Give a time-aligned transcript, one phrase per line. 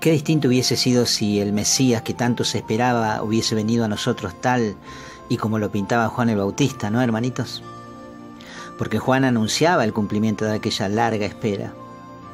[0.00, 4.32] Qué distinto hubiese sido si el Mesías que tanto se esperaba hubiese venido a nosotros
[4.40, 4.74] tal
[5.28, 7.62] y como lo pintaba Juan el Bautista, ¿no, hermanitos?
[8.78, 11.74] Porque Juan anunciaba el cumplimiento de aquella larga espera,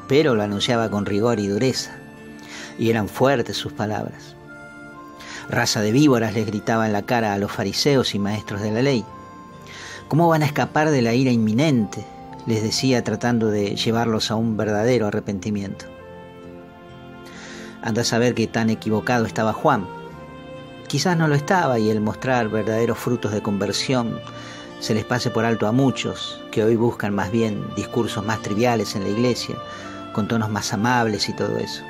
[0.07, 1.99] pero lo anunciaba con rigor y dureza,
[2.79, 4.37] y eran fuertes sus palabras.
[5.51, 8.83] Raza de víboras les gritaba en la cara a los fariseos y maestros de la
[8.83, 9.05] ley.
[10.07, 12.05] ¿Cómo van a escapar de la ira inminente?
[12.47, 15.96] les decía tratando de llevarlos a un verdadero arrepentimiento.
[17.87, 19.87] Anda a saber que tan equivocado estaba Juan.
[20.89, 24.19] Quizás no lo estaba y el mostrar verdaderos frutos de conversión
[24.81, 28.97] se les pase por alto a muchos que hoy buscan más bien discursos más triviales
[28.97, 29.55] en la iglesia,
[30.15, 31.85] con tonos más amables y todo eso.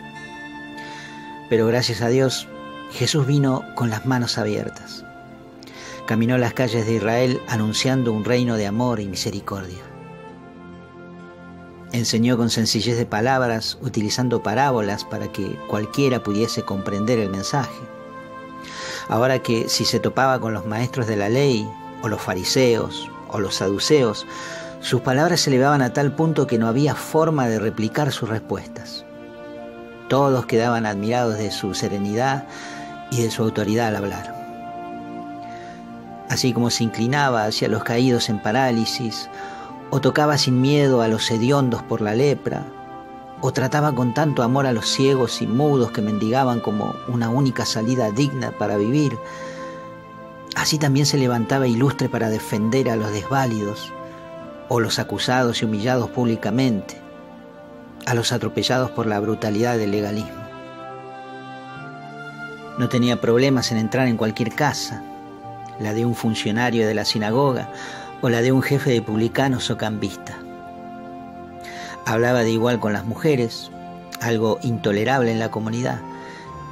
[1.48, 2.46] Pero gracias a Dios,
[2.92, 5.02] Jesús vino con las manos abiertas.
[6.06, 9.95] Caminó las calles de Israel anunciando un reino de amor y misericordia.
[11.92, 17.80] Enseñó con sencillez de palabras, utilizando parábolas para que cualquiera pudiese comprender el mensaje.
[19.08, 21.68] Ahora que si se topaba con los maestros de la ley,
[22.02, 24.26] o los fariseos, o los saduceos,
[24.80, 29.04] sus palabras se elevaban a tal punto que no había forma de replicar sus respuestas.
[30.08, 32.46] Todos quedaban admirados de su serenidad
[33.10, 34.34] y de su autoridad al hablar.
[36.28, 39.28] Así como se inclinaba hacia los caídos en parálisis,
[39.90, 42.64] o tocaba sin miedo a los hediondos por la lepra,
[43.40, 47.66] o trataba con tanto amor a los ciegos y mudos que mendigaban como una única
[47.66, 49.16] salida digna para vivir,
[50.54, 53.92] así también se levantaba ilustre para defender a los desválidos,
[54.68, 57.00] o los acusados y humillados públicamente,
[58.06, 60.46] a los atropellados por la brutalidad del legalismo.
[62.78, 65.02] No tenía problemas en entrar en cualquier casa,
[65.78, 67.70] la de un funcionario de la sinagoga
[68.22, 70.38] o la de un jefe de publicanos o cambista.
[72.04, 73.70] Hablaba de igual con las mujeres,
[74.20, 76.00] algo intolerable en la comunidad,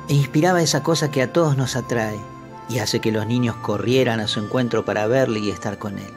[0.09, 2.19] e inspiraba esa cosa que a todos nos atrae
[2.69, 6.11] y hace que los niños corrieran a su encuentro para verle y estar con él.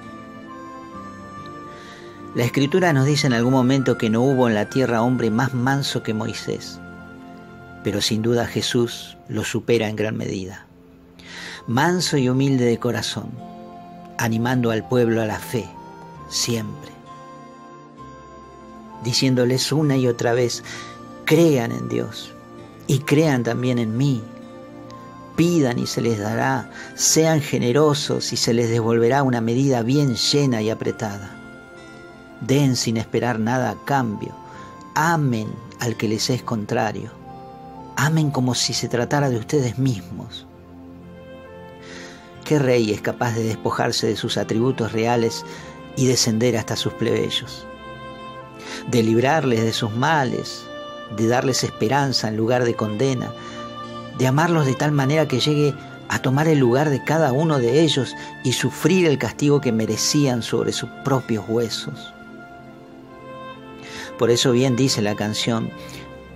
[2.35, 5.53] La escritura nos dice en algún momento que no hubo en la tierra hombre más
[5.53, 6.79] manso que Moisés,
[7.83, 10.67] pero sin duda Jesús lo supera en gran medida.
[11.65, 13.31] Manso y humilde de corazón,
[14.17, 15.67] animando al pueblo a la fe,
[16.29, 16.91] siempre.
[19.03, 20.63] Diciéndoles una y otra vez,
[21.25, 22.33] crean en Dios
[22.87, 24.23] y crean también en mí.
[25.35, 30.63] Pidan y se les dará, sean generosos y se les devolverá una medida bien llena
[30.63, 31.35] y apretada.
[32.41, 34.35] Den sin esperar nada a cambio,
[34.95, 35.47] amen
[35.79, 37.11] al que les es contrario,
[37.95, 40.47] amen como si se tratara de ustedes mismos
[42.47, 45.43] ¿Qué rey es capaz de despojarse de sus atributos reales
[45.97, 47.67] y descender hasta sus plebeyos?
[48.89, 50.63] De librarles de sus males,
[51.17, 53.33] de darles esperanza en lugar de condena,
[54.17, 55.75] de amarlos de tal manera que llegue
[56.07, 58.15] a tomar el lugar de cada uno de ellos
[58.45, 62.13] y sufrir el castigo que merecían sobre sus propios huesos.
[64.17, 65.69] Por eso bien dice la canción,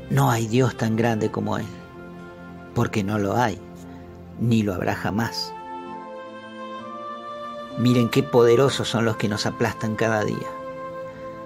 [0.10, 1.66] no hay Dios tan grande como Él,
[2.76, 3.58] porque no lo hay,
[4.42, 5.54] ni lo habrá jamás.
[7.78, 10.48] Miren qué poderosos son los que nos aplastan cada día.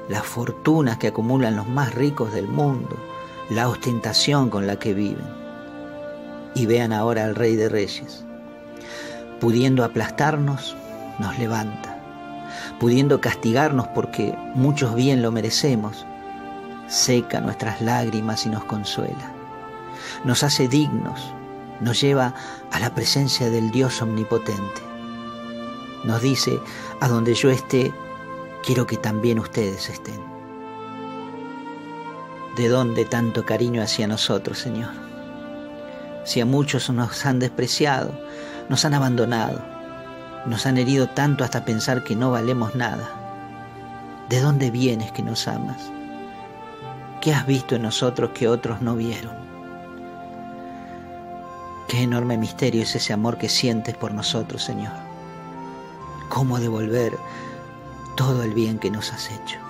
[0.09, 2.97] Las fortunas que acumulan los más ricos del mundo,
[3.50, 5.28] la ostentación con la que viven.
[6.56, 8.25] Y vean ahora al Rey de Reyes.
[9.40, 10.75] Pudiendo aplastarnos,
[11.19, 12.00] nos levanta.
[12.80, 16.06] Pudiendo castigarnos porque muchos bien lo merecemos,
[16.88, 19.31] seca nuestras lágrimas y nos consuela.
[20.24, 21.34] Nos hace dignos,
[21.81, 22.34] nos lleva
[22.72, 24.94] a la presencia del Dios omnipotente
[26.05, 26.59] nos dice,
[27.01, 27.91] a donde yo esté,
[28.63, 30.19] quiero que también ustedes estén.
[32.55, 34.91] ¿De dónde tanto cariño hacia nosotros, Señor?
[36.23, 38.11] Si a muchos nos han despreciado,
[38.69, 39.61] nos han abandonado,
[40.45, 43.09] nos han herido tanto hasta pensar que no valemos nada.
[44.29, 45.81] ¿De dónde vienes que nos amas?
[47.21, 49.33] ¿Qué has visto en nosotros que otros no vieron?
[51.88, 55.05] Qué enorme misterio es ese amor que sientes por nosotros, Señor
[56.35, 57.17] cómo devolver
[58.17, 59.64] todo el bien que nos has hecho.